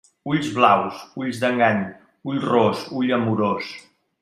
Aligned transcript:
Ulls 0.29 0.47
blaus, 0.55 1.01
ulls 1.25 1.41
d'engany; 1.43 1.83
ull 2.33 2.41
ros, 2.55 2.83
ull 3.03 3.15
amorós. 3.21 3.71